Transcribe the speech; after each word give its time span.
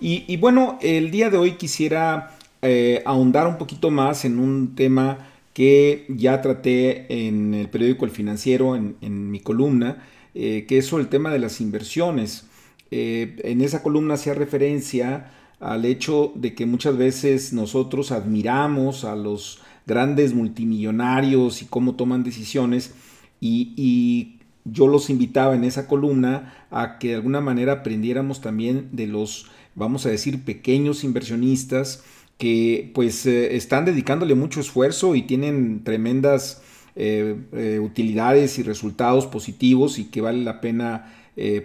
Y, 0.00 0.36
bueno, 0.36 0.78
el 0.80 1.10
día 1.10 1.28
de 1.28 1.38
hoy 1.38 1.52
quisiera 1.52 2.36
eh, 2.62 3.02
ahondar 3.04 3.48
un 3.48 3.58
poquito 3.58 3.90
más 3.90 4.24
en 4.24 4.38
un 4.38 4.76
tema 4.76 5.18
que 5.52 6.06
ya 6.08 6.40
traté 6.40 7.26
en 7.26 7.52
el 7.52 7.68
periódico 7.68 8.04
El 8.04 8.12
Financiero, 8.12 8.76
en, 8.76 9.30
mi 9.30 9.40
columna, 9.40 10.06
eh, 10.34 10.66
que 10.68 10.78
es 10.78 10.86
sobre 10.86 11.02
el 11.02 11.08
tema 11.08 11.30
de 11.30 11.40
las 11.40 11.60
inversiones. 11.60 12.46
Eh, 12.92 13.36
en 13.42 13.60
esa 13.60 13.82
columna 13.82 14.14
hacía 14.14 14.34
referencia 14.34 15.32
al 15.58 15.84
hecho 15.84 16.32
de 16.36 16.54
que 16.54 16.64
muchas 16.64 16.96
veces 16.96 17.52
nosotros 17.52 18.12
admiramos 18.12 19.04
a 19.04 19.16
los 19.16 19.60
grandes 19.84 20.32
multimillonarios 20.32 21.60
y 21.62 21.66
cómo 21.66 21.96
toman 21.96 22.22
decisiones 22.22 22.94
y 23.40 24.38
yo 24.64 24.86
los 24.86 25.10
invitaba 25.10 25.54
en 25.54 25.64
esa 25.64 25.86
columna 25.86 26.66
a 26.70 26.98
que 26.98 27.08
de 27.08 27.14
alguna 27.16 27.40
manera 27.40 27.72
aprendiéramos 27.72 28.40
también 28.40 28.88
de 28.92 29.06
los 29.06 29.46
vamos 29.78 30.04
a 30.04 30.10
decir, 30.10 30.44
pequeños 30.44 31.04
inversionistas 31.04 32.02
que 32.38 32.90
pues 32.94 33.26
eh, 33.26 33.56
están 33.56 33.84
dedicándole 33.84 34.34
mucho 34.34 34.60
esfuerzo 34.60 35.14
y 35.14 35.22
tienen 35.22 35.82
tremendas 35.84 36.62
eh, 36.94 37.36
eh, 37.52 37.78
utilidades 37.80 38.58
y 38.58 38.62
resultados 38.62 39.26
positivos 39.26 39.98
y 39.98 40.04
que 40.04 40.20
vale 40.20 40.42
la 40.42 40.60
pena 40.60 41.14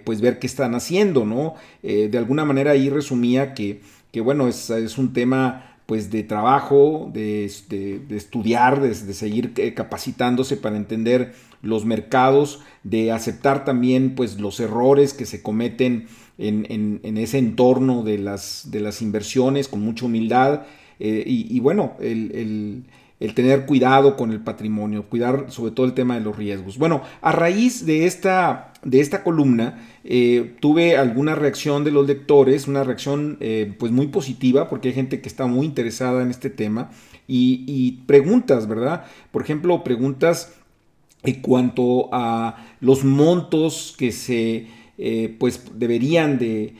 pues 0.04 0.20
ver 0.20 0.38
qué 0.38 0.46
están 0.46 0.76
haciendo, 0.76 1.24
¿no? 1.24 1.54
de 1.82 2.16
alguna 2.16 2.44
manera 2.44 2.70
ahí 2.70 2.90
resumía 2.90 3.54
que, 3.54 3.80
que 4.12 4.20
bueno, 4.20 4.46
es, 4.46 4.70
es, 4.70 4.98
un 4.98 5.12
tema 5.12 5.78
pues 5.86 6.12
de 6.12 6.22
trabajo, 6.22 7.10
de, 7.12 7.50
de, 7.68 8.16
estudiar, 8.16 8.80
de, 8.80 8.90
de 8.90 9.12
seguir 9.14 9.52
capacitándose 9.74 10.56
para 10.56 10.76
entender 10.76 11.34
los 11.60 11.84
mercados, 11.84 12.60
de 12.84 13.10
aceptar 13.10 13.64
también 13.64 14.14
pues 14.14 14.38
los 14.38 14.60
errores 14.60 15.12
que 15.12 15.26
se 15.26 15.42
cometen 15.42 16.06
en, 16.38 17.16
ese 17.16 17.38
entorno 17.38 18.02
de 18.02 18.18
las, 18.18 19.02
inversiones 19.02 19.68
con 19.68 19.80
mucha 19.80 20.06
humildad 20.06 20.62
eh, 20.98 21.24
y, 21.26 21.58
bueno, 21.60 21.94
el, 22.00 22.84
tener 23.34 23.64
cuidado 23.64 24.16
con 24.16 24.32
el 24.32 24.40
patrimonio, 24.40 25.04
cuidar 25.04 25.46
sobre 25.48 25.72
todo 25.72 25.86
el 25.86 25.94
tema 25.94 26.14
de 26.14 26.20
los 26.20 26.36
riesgos. 26.36 26.76
Bueno, 26.76 27.02
a 27.22 27.32
raíz 27.32 27.86
de 27.86 28.06
esta, 28.06 28.72
de 28.82 29.00
esta 29.00 29.22
columna 29.22 29.86
eh, 30.04 30.56
tuve 30.60 30.96
alguna 30.96 31.34
reacción 31.34 31.84
de 31.84 31.90
los 31.90 32.06
lectores, 32.06 32.68
una 32.68 32.84
reacción 32.84 33.38
eh, 33.40 33.74
pues 33.78 33.92
muy 33.92 34.08
positiva 34.08 34.68
porque 34.68 34.88
hay 34.88 34.94
gente 34.94 35.20
que 35.20 35.28
está 35.28 35.46
muy 35.46 35.64
interesada 35.64 36.22
en 36.22 36.30
este 36.30 36.50
tema 36.50 36.90
y 37.26 38.02
preguntas, 38.06 38.68
¿verdad? 38.68 39.06
Por 39.30 39.40
ejemplo, 39.40 39.82
preguntas 39.82 40.52
en 41.24 41.40
cuanto 41.40 42.10
a 42.12 42.56
los 42.80 43.02
montos 43.02 43.94
que 43.98 44.12
se 44.12 44.66
eh, 44.96 45.34
pues 45.40 45.62
deberían 45.74 46.38
de, 46.38 46.74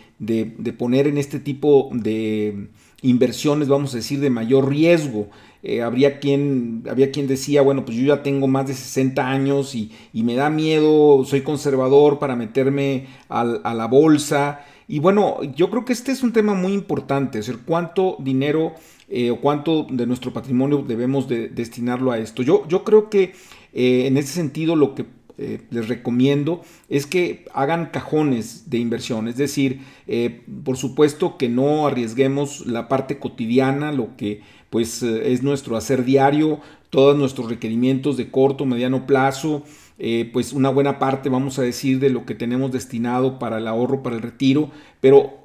poner 0.78 1.06
en 1.06 1.18
este 1.18 1.40
tipo 1.40 1.90
de 1.92 2.68
inversiones, 3.02 3.68
vamos 3.68 3.92
a 3.94 3.98
decir, 3.98 4.20
de 4.20 4.30
mayor 4.30 4.68
riesgo. 4.68 5.28
Eh, 5.62 5.82
habría 5.82 6.20
quien, 6.20 6.84
había 6.88 7.10
quien 7.10 7.26
decía, 7.26 7.62
bueno, 7.62 7.84
pues 7.84 7.96
yo 7.96 8.04
ya 8.04 8.22
tengo 8.22 8.46
más 8.46 8.66
de 8.68 8.74
60 8.74 9.28
años 9.28 9.74
y, 9.74 9.90
me 10.12 10.34
da 10.34 10.48
miedo, 10.48 11.24
soy 11.24 11.40
conservador 11.40 12.18
para 12.18 12.36
meterme 12.36 13.06
a 13.28 13.44
la 13.44 13.86
bolsa. 13.86 14.60
Y 14.86 14.98
bueno, 14.98 15.38
yo 15.56 15.70
creo 15.70 15.84
que 15.84 15.94
este 15.94 16.12
es 16.12 16.22
un 16.22 16.32
tema 16.32 16.54
muy 16.54 16.72
importante, 16.72 17.38
decir, 17.38 17.60
cuánto 17.64 18.16
dinero 18.20 18.74
eh, 19.08 19.30
o 19.30 19.40
cuánto 19.40 19.86
de 19.90 20.06
nuestro 20.06 20.32
patrimonio 20.32 20.84
debemos 20.86 21.26
de 21.28 21.48
destinarlo 21.48 22.12
a 22.12 22.18
esto. 22.18 22.42
Yo, 22.42 22.68
yo 22.68 22.84
creo 22.84 23.10
que 23.10 23.32
en 23.76 24.16
ese 24.18 24.28
sentido 24.34 24.76
lo 24.76 24.94
que 24.94 25.04
eh, 25.36 25.62
les 25.70 25.88
recomiendo 25.88 26.62
es 26.88 27.06
que 27.06 27.44
hagan 27.52 27.86
cajones 27.86 28.70
de 28.70 28.78
inversión, 28.78 29.26
es 29.26 29.36
decir, 29.36 29.80
eh, 30.06 30.42
por 30.62 30.76
supuesto 30.76 31.36
que 31.38 31.48
no 31.48 31.88
arriesguemos 31.88 32.64
la 32.66 32.86
parte 32.86 33.18
cotidiana, 33.18 33.90
lo 33.90 34.16
que 34.16 34.42
pues 34.70 35.02
eh, 35.02 35.32
es 35.32 35.42
nuestro 35.42 35.76
hacer 35.76 36.04
diario, 36.04 36.60
todos 36.88 37.16
nuestros 37.16 37.48
requerimientos 37.48 38.16
de 38.16 38.30
corto, 38.30 38.64
mediano 38.64 39.06
plazo, 39.06 39.64
pues 40.32 40.52
una 40.52 40.70
buena 40.70 41.00
parte, 41.00 41.28
vamos 41.28 41.58
a 41.58 41.62
decir, 41.62 41.98
de 41.98 42.10
lo 42.10 42.24
que 42.26 42.36
tenemos 42.36 42.70
destinado 42.70 43.40
para 43.40 43.58
el 43.58 43.66
ahorro, 43.66 44.04
para 44.04 44.14
el 44.14 44.22
retiro, 44.22 44.70
pero 45.00 45.43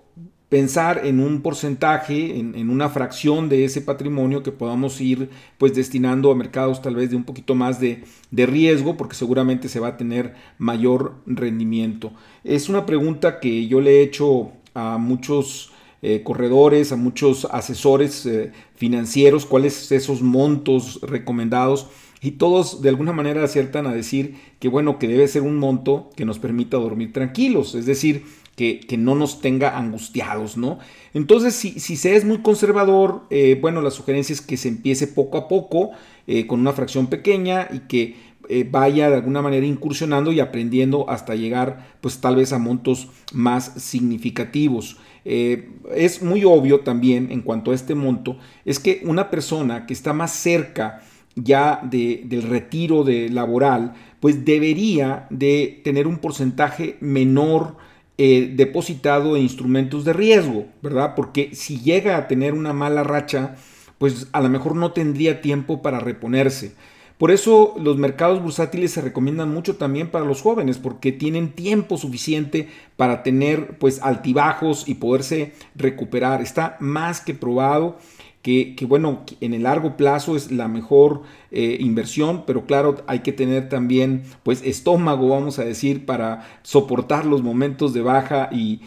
pensar 0.50 1.02
en 1.06 1.20
un 1.20 1.42
porcentaje, 1.42 2.40
en, 2.40 2.70
una 2.70 2.90
fracción 2.90 3.50
de 3.50 3.66
ese 3.66 3.82
patrimonio 3.82 4.42
que 4.42 4.52
podamos 4.52 5.00
ir 5.00 5.30
pues 5.60 5.76
destinando 5.76 6.32
a 6.32 6.36
mercados 6.36 6.82
tal 6.82 6.96
vez 6.96 7.12
de 7.12 7.16
un 7.16 7.24
poquito 7.24 7.54
más 7.54 7.80
de, 7.80 8.04
riesgo 8.32 8.98
porque 8.98 9.16
seguramente 9.16 9.70
se 9.70 9.80
va 9.80 9.90
a 9.90 9.98
tener 9.98 10.34
mayor 10.58 11.16
rendimiento. 11.28 12.12
Es 12.44 12.68
una 12.68 12.86
pregunta 12.88 13.40
que 13.40 13.68
yo 13.68 13.80
le 13.80 14.00
he 14.00 14.02
hecho 14.02 14.52
a 14.74 14.98
muchos 14.98 15.72
eh, 16.02 16.24
corredores, 16.24 16.92
a 16.92 16.96
muchos 16.96 17.46
asesores 17.46 18.26
eh, 18.26 18.52
financieros, 18.76 19.46
cuáles 19.46 19.92
esos 19.92 20.22
montos 20.22 21.00
recomendados 21.04 21.88
y 22.22 22.32
todos 22.32 22.82
de 22.82 22.90
alguna 22.90 23.14
manera 23.14 23.44
aciertan 23.44 23.86
a 23.86 23.94
decir 23.94 24.36
que 24.60 24.68
bueno, 24.68 24.98
que 24.98 25.08
debe 25.08 25.28
ser 25.28 25.44
un 25.44 25.58
monto 25.58 26.10
que 26.16 26.26
nos 26.26 26.40
permita 26.40 26.78
dormir 26.78 27.14
tranquilos, 27.14 27.76
es 27.76 27.86
decir, 27.86 28.24
que, 28.60 28.98
no 28.98 29.16
nos 29.16 29.40
tenga 29.40 29.78
angustiados, 29.78 30.58
¿no? 30.58 30.80
Entonces, 31.14 31.56
si, 31.56 31.80
se 31.80 32.16
es 32.18 32.26
muy 32.26 32.40
conservador, 32.40 33.24
eh, 33.30 33.58
bueno, 33.62 33.82
la 33.82 33.90
sugerencia 33.90 34.34
es 34.34 34.42
que 34.42 34.58
se 34.58 34.68
empiece 34.68 35.08
poco 35.08 35.38
a 35.38 35.48
poco, 35.48 35.92
eh, 36.28 36.46
con 36.46 36.60
una 36.60 36.74
fracción 36.74 37.08
pequeña 37.08 37.70
y 37.72 37.80
que 37.88 38.18
eh, 38.50 38.68
vaya 38.70 39.10
de 39.10 39.16
alguna 39.16 39.42
manera 39.42 39.66
incursionando 39.66 40.34
y 40.34 40.42
aprendiendo 40.42 41.10
hasta 41.10 41.36
llegar, 41.36 41.96
pues 42.02 42.20
tal 42.20 42.36
vez 42.36 42.52
a 42.52 42.60
montos 42.60 43.08
más 43.32 43.72
significativos. 43.78 44.98
es 45.24 46.22
muy 46.22 46.44
obvio 46.44 46.80
también 46.80 47.32
en 47.32 47.42
cuanto 47.42 47.72
a 47.72 47.76
este 47.76 47.94
monto, 47.96 48.38
es 48.66 48.80
que 48.80 49.02
una 49.06 49.30
persona 49.30 49.86
que 49.86 49.94
está 49.94 50.12
más 50.12 50.32
cerca 50.32 51.02
ya 51.36 51.80
del 51.84 52.42
retiro 52.44 53.04
de 53.04 53.30
laboral, 53.30 53.94
pues 54.20 54.44
debería 54.44 55.28
de 55.30 55.82
tener 55.84 56.08
un 56.08 56.18
porcentaje 56.18 56.98
menor 57.00 57.78
eh, 58.22 58.52
depositado 58.54 59.38
en 59.38 59.44
instrumentos 59.44 60.04
de 60.04 60.12
riesgo, 60.12 60.66
¿verdad? 60.82 61.14
Porque 61.16 61.56
si 61.56 61.80
llega 61.80 62.18
a 62.18 62.28
tener 62.28 62.54
una 62.54 62.74
mala 62.74 63.02
racha, 63.02 63.56
pues 63.98 64.28
a 64.34 64.42
lo 64.42 64.50
mejor 64.50 64.76
no 64.76 64.92
tendría 64.92 65.40
tiempo 65.40 65.82
para 65.82 66.02
reponerse. 66.02 66.74
Por 67.18 67.32
eso 67.32 67.76
los 67.80 67.96
mercados 67.96 68.44
bursátiles 68.44 68.92
se 68.92 69.00
recomiendan 69.00 69.54
mucho 69.54 69.78
también 69.78 70.10
para 70.10 70.26
los 70.26 70.42
jóvenes, 70.42 70.80
porque 70.80 71.14
tienen 71.14 71.54
tiempo 71.54 71.98
suficiente 71.98 72.68
para 72.98 73.24
tener 73.24 73.78
pues 73.78 74.02
altibajos 74.02 74.90
y 74.90 74.96
poderse 74.96 75.54
recuperar. 75.76 76.42
Está 76.42 76.76
más 76.82 77.22
que 77.22 77.34
probado 77.34 78.00
que, 78.42 78.86
bueno, 78.88 79.26
en 79.42 79.54
el 79.54 79.64
largo 79.64 79.98
plazo 79.98 80.38
es 80.38 80.50
la 80.50 80.70
mejor 80.70 81.24
eh, 81.52 81.78
inversión, 81.82 82.44
pero 82.48 82.66
claro, 82.66 83.04
hay 83.06 83.20
que 83.20 83.34
tener 83.34 83.68
también 83.68 84.24
pues 84.44 84.62
estómago, 84.64 85.28
vamos 85.28 85.60
a 85.60 85.66
decir, 85.66 86.06
para 86.06 86.48
soportar 86.64 87.26
los 87.26 87.44
momentos 87.44 87.94
de 87.94 88.02
baja 88.02 88.50
y, 88.52 88.80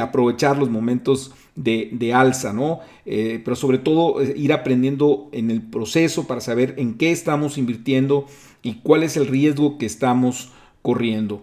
aprovechar 0.00 0.58
los 0.58 0.70
momentos 0.70 1.32
de, 1.54 2.12
alza, 2.12 2.52
¿no? 2.52 2.80
Eh, 3.06 3.40
pero 3.44 3.54
sobre 3.54 3.78
todo 3.78 4.20
eh, 4.20 4.34
ir 4.36 4.52
aprendiendo 4.52 5.28
en 5.32 5.50
el 5.50 5.62
proceso 5.62 6.26
para 6.26 6.40
saber 6.40 6.74
en 6.78 6.94
qué 6.94 7.12
estamos 7.12 7.56
invirtiendo 7.56 8.26
y 8.62 8.74
cuál 8.76 9.04
es 9.04 9.16
el 9.16 9.28
riesgo 9.28 9.78
que 9.78 9.86
estamos 9.86 10.50
corriendo. 10.82 11.42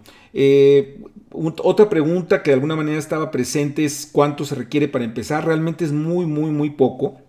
otra 1.32 1.90
pregunta 1.90 2.44
que 2.44 2.52
de 2.52 2.56
alguna 2.56 2.76
manera 2.76 2.98
estaba 2.98 3.32
presente 3.32 3.86
es 3.86 4.10
cuánto 4.12 4.44
se 4.44 4.56
requiere 4.56 4.90
para 4.90 5.06
empezar. 5.06 5.46
Realmente 5.46 5.86
es 5.86 5.94
muy, 5.94 6.26
muy, 6.26 6.52
muy 6.52 6.72
poco. 6.72 7.25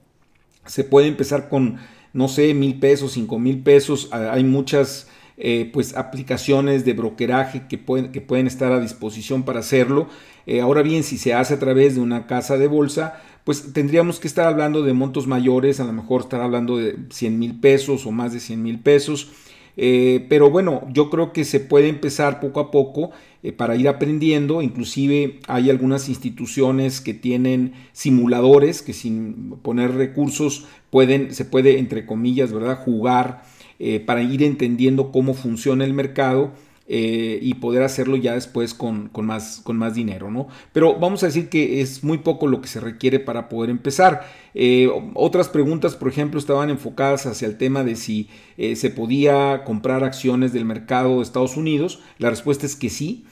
Se 0.67 0.85
puede 0.85 1.09
empezar 1.09 1.49
con, 1.49 1.77
no 2.13 2.29
sé, 2.29 2.55
mil 2.55 2.79
pesos, 2.79 3.13
cinco 3.13 3.39
mil 3.39 3.63
pesos. 3.63 4.09
Ah, 4.13 4.31
hay 4.33 4.45
muchas 4.45 5.09
eh, 5.39 5.71
pues 5.73 5.97
aplicaciones 5.97 6.85
de 6.85 6.95
brokeraje 6.95 7.67
que 7.69 7.77
pueden, 7.77 8.11
que 8.13 8.21
pueden 8.21 8.47
estar 8.47 8.73
a 8.73 8.81
disposición 8.81 9.43
para 9.45 9.61
hacerlo. 9.61 10.09
Eh, 10.47 10.61
ahora 10.61 10.83
bien, 10.83 11.03
si 11.03 11.19
se 11.19 11.35
hace 11.35 11.55
a 11.55 11.59
través 11.59 11.95
de 11.95 12.01
una 12.01 12.27
casa 12.27 12.57
de 12.57 12.69
bolsa, 12.69 13.21
pues 13.45 13.73
tendríamos 13.73 14.19
que 14.19 14.29
estar 14.29 14.47
hablando 14.47 14.83
de 14.83 14.93
montos 14.93 15.27
mayores, 15.27 15.79
a 15.79 15.85
lo 15.85 15.93
mejor 15.93 16.23
estar 16.23 16.41
hablando 16.41 16.79
de 16.79 16.97
100 17.11 17.39
mil 17.39 17.61
pesos 17.61 18.07
o 18.07 18.13
más 18.13 18.33
de 18.33 18.41
100 18.41 18.63
mil 18.63 18.81
pesos. 18.81 19.31
Eh, 19.77 20.25
pero 20.29 20.51
bueno, 20.51 20.83
yo 20.93 21.11
creo 21.11 21.33
que 21.33 21.45
se 21.45 21.61
puede 21.61 21.89
empezar 21.89 22.41
poco 22.41 22.61
a 22.61 22.71
poco 22.71 23.11
eh, 23.43 23.53
para 23.53 23.77
ir 23.77 23.89
aprendiendo. 23.89 24.63
Inclusive 24.63 25.41
hay 25.47 25.71
algunas 25.71 26.09
instituciones 26.09 27.01
que 27.01 27.15
tienen 27.15 27.75
simuladores 27.93 28.83
que 28.83 28.93
sin 28.93 29.57
poner 29.63 29.95
recursos 29.95 30.67
pueden, 30.91 31.35
se 31.35 31.45
puede, 31.45 31.79
entre 31.79 32.07
comillas, 32.07 32.53
¿verdad? 32.53 32.79
jugar 32.79 33.43
eh, 33.79 34.01
para 34.01 34.23
ir 34.23 34.43
entendiendo 34.43 35.13
cómo 35.13 35.35
funciona 35.35 35.85
el 35.85 35.93
mercado 35.93 36.53
eh, 36.89 37.41
y 37.43 37.55
poder 37.55 37.83
hacerlo 37.83 38.17
ya 38.17 38.35
después 38.35 38.73
con, 38.73 39.11
más, 39.23 39.61
con 39.65 39.77
más 39.77 39.95
dinero, 39.95 40.31
¿no? 40.31 40.47
Pero 40.73 40.97
vamos 40.99 41.23
a 41.25 41.27
decir 41.27 41.49
que 41.49 41.81
es 41.81 42.05
muy 42.05 42.19
poco 42.19 42.47
lo 42.47 42.61
que 42.61 42.69
se 42.69 42.79
requiere 42.79 43.19
para 43.19 43.49
poder 43.49 43.71
empezar. 43.71 44.25
Eh, 44.55 44.89
otras 45.15 45.49
preguntas, 45.49 45.97
por 45.97 46.09
ejemplo, 46.09 46.39
estaban 46.39 46.71
enfocadas 46.71 47.27
hacia 47.27 47.49
el 47.49 47.59
tema 47.59 47.83
de 47.83 47.97
si 47.97 48.29
eh, 48.57 48.77
se 48.77 48.91
podía 48.91 49.65
comprar 49.65 50.05
acciones 50.05 50.53
del 50.53 50.65
mercado 50.65 51.17
de 51.17 51.23
Estados 51.23 51.57
Unidos. 51.57 52.01
La 52.19 52.31
respuesta 52.31 52.67
es 52.67 52.77
que 52.77 52.89
sí. 52.89 53.25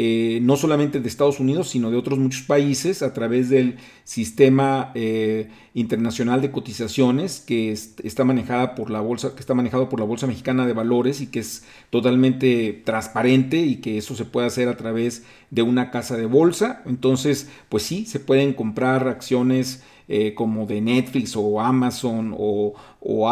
Eh, 0.00 0.38
no 0.42 0.56
solamente 0.56 1.00
de 1.00 1.08
Estados 1.08 1.40
Unidos, 1.40 1.70
sino 1.70 1.90
de 1.90 1.96
otros 1.96 2.20
muchos 2.20 2.42
países 2.42 3.02
a 3.02 3.12
través 3.12 3.50
del 3.50 3.78
sistema 4.04 4.92
eh, 4.94 5.48
internacional 5.74 6.40
de 6.40 6.52
cotizaciones 6.52 7.40
que 7.40 7.72
está 7.72 8.22
manejada 8.22 8.76
por 8.76 8.90
la 8.90 9.00
bolsa, 9.00 9.34
que 9.34 9.40
está 9.40 9.54
manejado 9.54 9.88
por 9.88 9.98
la 9.98 10.06
Bolsa 10.06 10.28
Mexicana 10.28 10.66
de 10.66 10.72
Valores 10.72 11.20
y 11.20 11.26
que 11.26 11.40
es 11.40 11.64
totalmente 11.90 12.80
transparente 12.84 13.56
y 13.56 13.78
que 13.78 13.98
eso 13.98 14.14
se 14.14 14.24
puede 14.24 14.46
hacer 14.46 14.68
a 14.68 14.76
través 14.76 15.24
de 15.50 15.62
una 15.62 15.90
casa 15.90 16.16
de 16.16 16.26
bolsa. 16.26 16.80
Entonces, 16.86 17.50
pues 17.68 17.82
sí, 17.82 18.06
se 18.06 18.20
pueden 18.20 18.52
comprar 18.52 19.08
acciones 19.08 19.82
eh, 20.06 20.32
como 20.32 20.66
de 20.66 20.80
Netflix 20.80 21.34
o 21.34 21.60
Amazon 21.60 22.36
o, 22.38 22.76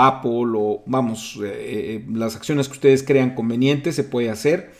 Apple 0.01 0.51
o 0.57 0.83
vamos, 0.87 1.39
las 2.13 2.35
acciones 2.35 2.67
que 2.67 2.75
ustedes 2.75 3.05
crean 3.05 3.37
convenientes 3.37 3.95
se 3.95 4.03
puede 4.03 4.31
hacer. 4.31 4.76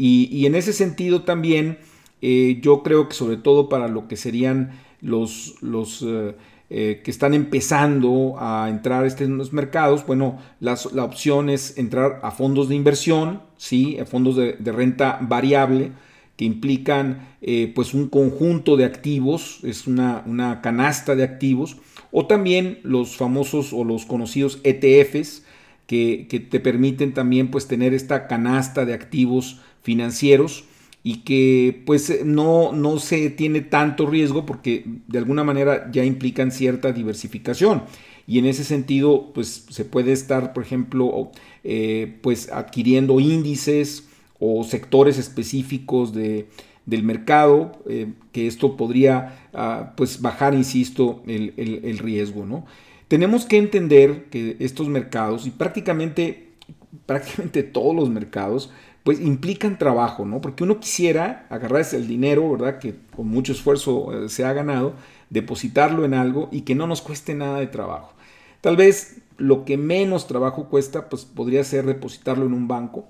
Y, 0.00 0.46
en 0.46 0.54
ese 0.54 0.72
sentido 0.72 1.22
también 1.22 1.78
eh, 2.22 2.60
yo 2.62 2.84
creo 2.84 3.08
que 3.08 3.14
sobre 3.14 3.36
todo 3.36 3.68
para 3.68 3.88
lo 3.88 4.06
que 4.06 4.16
serían 4.16 4.70
los, 5.00 5.56
los 5.60 6.04
eh, 6.06 6.36
eh, 6.70 7.00
que 7.02 7.10
están 7.10 7.34
empezando 7.34 8.36
a 8.38 8.68
entrar 8.70 9.04
este, 9.06 9.24
en 9.24 9.36
los 9.36 9.52
mercados, 9.52 10.06
bueno, 10.06 10.38
la 10.60 10.74
opción 11.02 11.50
es 11.50 11.76
entrar 11.78 12.20
a 12.22 12.30
fondos 12.30 12.68
de 12.68 12.76
inversión, 12.76 13.42
¿sí? 13.56 13.98
a 13.98 14.04
fondos 14.04 14.36
de, 14.36 14.54
renta 14.72 15.18
variable, 15.20 15.90
que 16.36 16.44
implican 16.44 17.26
pues 17.74 17.92
un 17.94 18.08
conjunto 18.08 18.76
de 18.76 18.84
activos, 18.84 19.58
es 19.64 19.88
una, 19.88 20.22
una, 20.26 20.60
canasta 20.60 21.16
de 21.16 21.24
activos, 21.24 21.78
o 22.12 22.26
también 22.26 22.78
los 22.84 23.16
famosos 23.16 23.72
o 23.72 23.82
los 23.82 24.06
conocidos 24.06 24.60
ETFs, 24.62 25.42
que, 25.88 26.46
te 26.50 26.60
permiten 26.60 27.14
también 27.14 27.50
pues 27.50 27.66
tener 27.66 27.94
esta 27.94 28.28
canasta 28.28 28.84
de 28.84 28.92
activos 28.92 29.60
financieros 29.82 30.64
y 31.02 31.20
que 31.20 31.82
pues 31.86 32.26
no, 32.26 32.72
no 32.72 32.98
se 32.98 33.30
tiene 33.30 33.62
tanto 33.62 34.06
riesgo 34.06 34.44
porque 34.44 34.84
de 35.06 35.18
alguna 35.18 35.44
manera 35.44 35.90
ya 35.90 36.04
implican 36.04 36.52
cierta 36.52 36.92
diversificación. 36.92 37.84
Y 38.26 38.38
en 38.38 38.44
ese 38.44 38.64
sentido 38.64 39.32
pues 39.32 39.64
se 39.70 39.86
puede 39.86 40.12
estar 40.12 40.52
por 40.52 40.62
ejemplo 40.62 41.32
eh, 41.64 42.18
pues 42.20 42.52
adquiriendo 42.52 43.18
índices 43.18 44.08
o 44.38 44.64
sectores 44.64 45.16
específicos 45.16 46.12
de, 46.12 46.48
del 46.84 47.02
mercado 47.02 47.82
eh, 47.88 48.12
que 48.32 48.46
esto 48.46 48.76
podría 48.76 49.48
ah, 49.54 49.94
pues 49.96 50.20
bajar 50.20 50.52
insisto 50.52 51.22
el, 51.26 51.54
el 51.56 51.96
riesgo 51.96 52.44
no 52.44 52.66
tenemos 53.08 53.46
que 53.46 53.58
entender 53.58 54.26
que 54.30 54.56
estos 54.60 54.88
mercados 54.88 55.46
y 55.46 55.50
prácticamente 55.50 56.48
prácticamente 57.06 57.62
todos 57.62 57.94
los 57.94 58.10
mercados 58.10 58.70
pues 59.02 59.20
implican 59.20 59.78
trabajo, 59.78 60.26
¿no? 60.26 60.42
Porque 60.42 60.64
uno 60.64 60.80
quisiera 60.80 61.46
agarrarse 61.48 61.96
el 61.96 62.06
dinero, 62.06 62.50
¿verdad? 62.50 62.78
Que 62.78 62.94
con 63.16 63.28
mucho 63.28 63.52
esfuerzo 63.52 64.24
eh, 64.24 64.28
se 64.28 64.44
ha 64.44 64.52
ganado, 64.52 64.94
depositarlo 65.30 66.04
en 66.04 66.12
algo 66.12 66.48
y 66.52 66.62
que 66.62 66.74
no 66.74 66.86
nos 66.86 67.00
cueste 67.00 67.34
nada 67.34 67.58
de 67.58 67.68
trabajo. 67.68 68.12
Tal 68.60 68.76
vez 68.76 69.22
lo 69.38 69.64
que 69.64 69.78
menos 69.78 70.26
trabajo 70.26 70.68
cuesta, 70.68 71.08
pues 71.08 71.24
podría 71.24 71.64
ser 71.64 71.86
depositarlo 71.86 72.44
en 72.44 72.52
un 72.52 72.68
banco, 72.68 73.06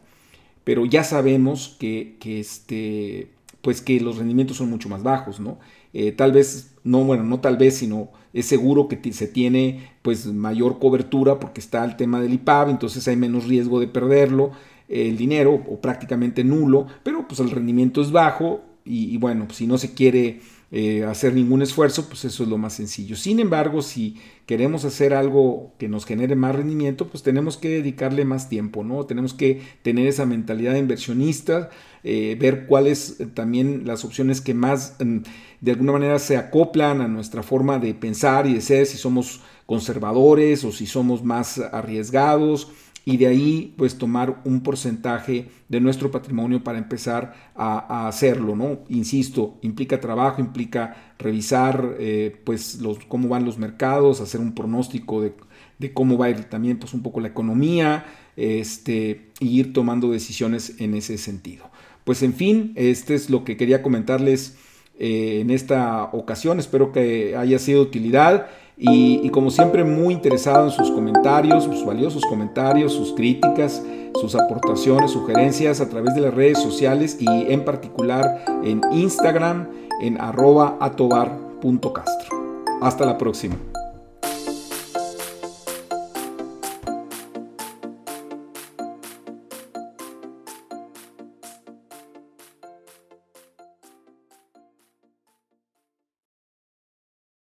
pero 0.62 0.86
ya 0.86 1.02
sabemos 1.02 1.76
que, 1.80 2.16
este, 2.22 3.30
pues 3.62 3.82
que 3.82 4.00
los 4.00 4.18
rendimientos 4.18 4.56
son 4.56 4.70
mucho 4.70 4.88
más 4.88 5.02
bajos, 5.02 5.40
¿no? 5.40 5.58
Eh, 5.92 6.12
tal 6.12 6.32
vez, 6.32 6.74
no, 6.84 7.04
bueno, 7.04 7.24
no 7.24 7.40
tal 7.40 7.56
vez, 7.56 7.76
sino 7.76 8.10
es 8.32 8.46
seguro 8.46 8.88
que 8.88 9.12
se 9.12 9.26
tiene 9.26 9.90
pues 10.02 10.26
mayor 10.26 10.78
cobertura 10.78 11.40
porque 11.40 11.60
está 11.60 11.84
el 11.84 11.96
tema 11.96 12.20
del 12.20 12.34
IPAB, 12.34 12.70
entonces 12.70 13.06
hay 13.08 13.16
menos 13.16 13.46
riesgo 13.46 13.80
de 13.80 13.88
perderlo 13.88 14.52
el 14.88 15.16
dinero 15.16 15.62
o 15.68 15.80
prácticamente 15.80 16.44
nulo, 16.44 16.86
pero 17.02 17.26
pues 17.28 17.40
el 17.40 17.50
rendimiento 17.50 18.00
es 18.00 18.10
bajo 18.10 18.62
y, 18.84 19.18
bueno, 19.18 19.48
si 19.50 19.66
no 19.66 19.76
se 19.76 19.92
quiere 19.92 20.40
eh, 20.70 21.04
hacer 21.04 21.32
ningún 21.32 21.62
esfuerzo, 21.62 22.08
pues 22.08 22.26
eso 22.26 22.42
es 22.42 22.48
lo 22.48 22.58
más 22.58 22.74
sencillo. 22.74 23.16
Sin 23.16 23.40
embargo, 23.40 23.80
si 23.80 24.16
queremos 24.44 24.84
hacer 24.84 25.14
algo 25.14 25.72
que 25.78 25.88
nos 25.88 26.04
genere 26.04 26.36
más 26.36 26.54
rendimiento, 26.54 27.08
pues 27.08 27.22
tenemos 27.22 27.56
que 27.56 27.70
dedicarle 27.70 28.26
más 28.26 28.50
tiempo, 28.50 28.84
¿no? 28.84 29.06
Tenemos 29.06 29.32
que 29.32 29.62
tener 29.80 30.06
esa 30.06 30.26
mentalidad 30.26 30.74
inversionista, 30.74 31.70
eh, 32.04 32.36
ver 32.38 32.66
cuáles 32.66 33.18
eh, 33.18 33.26
también 33.26 33.86
las 33.86 34.04
opciones 34.04 34.42
que 34.42 34.52
más 34.52 34.96
mm, 35.02 35.20
de 35.62 35.72
alguna 35.72 35.92
manera 35.92 36.18
se 36.18 36.36
acoplan 36.36 37.00
a 37.00 37.08
nuestra 37.08 37.42
forma 37.42 37.78
de 37.78 37.94
pensar 37.94 38.46
y 38.46 38.52
de 38.52 38.60
ser, 38.60 38.84
si 38.84 38.98
somos 38.98 39.40
conservadores 39.64 40.64
o 40.64 40.72
si 40.72 40.86
somos 40.86 41.24
más 41.24 41.58
arriesgados 41.58 42.70
y 43.08 43.16
de 43.16 43.26
ahí 43.26 43.74
pues 43.78 43.96
tomar 43.96 44.42
un 44.44 44.60
porcentaje 44.60 45.46
de 45.66 45.80
nuestro 45.80 46.10
patrimonio 46.10 46.62
para 46.62 46.76
empezar 46.76 47.52
a, 47.54 48.06
hacerlo, 48.06 48.54
¿no? 48.54 48.80
Insisto, 48.90 49.56
implica 49.62 49.98
trabajo, 49.98 50.42
implica 50.42 51.14
revisar 51.18 51.96
eh, 51.98 52.36
pues 52.44 52.78
cómo 53.08 53.28
van 53.28 53.46
los 53.46 53.56
mercados, 53.56 54.20
hacer 54.20 54.42
un 54.42 54.54
pronóstico 54.54 55.22
de, 55.22 55.92
cómo 55.94 56.18
va 56.18 56.26
a 56.26 56.30
ir 56.30 56.44
también 56.50 56.78
pues 56.78 56.92
un 56.92 57.02
poco 57.02 57.20
la 57.20 57.28
economía, 57.28 58.04
este, 58.36 59.30
y 59.40 59.58
ir 59.58 59.72
tomando 59.72 60.10
decisiones 60.10 60.78
en 60.78 60.92
ese 60.92 61.16
sentido. 61.16 61.70
Pues 62.04 62.22
en 62.22 62.34
fin, 62.34 62.74
este 62.76 63.14
es 63.14 63.30
lo 63.30 63.42
que 63.42 63.56
quería 63.56 63.80
comentarles 63.80 64.58
eh, 64.98 65.38
en 65.40 65.48
esta 65.48 66.10
ocasión, 66.12 66.58
espero 66.58 66.92
que 66.92 67.34
haya 67.36 67.58
sido 67.58 67.84
de 67.84 67.88
utilidad. 67.88 68.48
Y, 68.80 69.28
como 69.30 69.50
siempre 69.50 69.82
muy 69.82 70.14
interesado 70.14 70.66
en 70.66 70.70
sus 70.70 70.90
comentarios, 70.90 71.64
sus 71.64 71.84
valiosos 71.84 72.24
comentarios, 72.26 72.92
sus 72.92 73.12
críticas, 73.12 73.82
sus 74.20 74.34
aportaciones, 74.36 75.10
sugerencias 75.10 75.80
a 75.80 75.88
través 75.88 76.14
de 76.14 76.20
las 76.20 76.34
redes 76.34 76.62
sociales 76.62 77.16
y 77.18 77.52
en 77.52 77.64
particular 77.64 78.44
en 78.62 78.80
Instagram 78.92 79.68
en 80.00 80.20
arroba 80.20 80.76
atobar.castro. 80.80 82.38
Hasta 82.80 83.04
la 83.04 83.18
próxima. 83.18 83.56